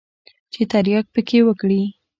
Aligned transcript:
چې 0.53 0.61
ترياک 0.71 1.05
پکښې 1.13 1.39
وکري. 1.45 1.83